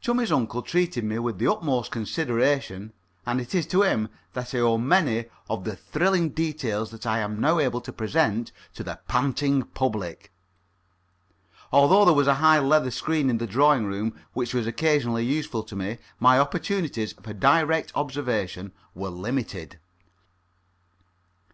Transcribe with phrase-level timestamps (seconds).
[0.00, 2.94] Chummie's uncle treated me with the utmost consideration,
[3.26, 7.18] and it is to him that I owe many of the thrilling details that I
[7.18, 10.32] am now able to present to the panting public.
[11.70, 15.62] Although there was a high leather screen in the drawing room which was occasionally useful
[15.64, 19.78] to me, my opportunities for direct observation were limited.